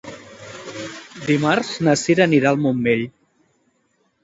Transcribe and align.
Dimarts 1.27 1.69
na 1.89 1.95
Cira 2.05 2.27
anirà 2.29 2.51
al 2.55 2.59
Montmell. 2.65 3.07